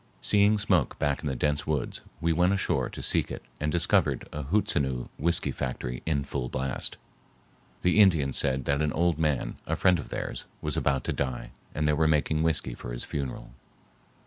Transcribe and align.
Seeing 0.19 0.57
smoke 0.57 0.97
back 0.97 1.21
in 1.21 1.27
the 1.27 1.35
dense 1.35 1.67
woods, 1.67 2.01
we 2.21 2.33
went 2.33 2.53
ashore 2.53 2.89
to 2.89 3.01
seek 3.03 3.29
it 3.29 3.43
and 3.59 3.71
discovered 3.71 4.27
a 4.33 4.41
Hootsenoo 4.45 5.09
whiskey 5.19 5.51
factory 5.51 6.01
in 6.07 6.23
full 6.23 6.49
blast. 6.49 6.97
The 7.83 7.99
Indians 7.99 8.35
said 8.35 8.65
that 8.65 8.81
an 8.81 8.91
old 8.93 9.19
man, 9.19 9.57
a 9.67 9.75
friend 9.75 9.99
of 9.99 10.09
theirs, 10.09 10.45
was 10.59 10.75
about 10.75 11.03
to 11.03 11.13
die 11.13 11.51
and 11.75 11.87
they 11.87 11.93
were 11.93 12.07
making 12.07 12.41
whiskey 12.41 12.73
for 12.73 12.93
his 12.93 13.03
funeral. 13.03 13.51